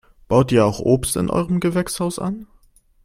Baut 0.27 0.51
ihr 0.51 0.65
auch 0.65 0.79
Obst 0.79 1.15
in 1.15 1.29
eurem 1.29 1.59
Gewächshaus 1.59 2.17
an? 2.17 2.47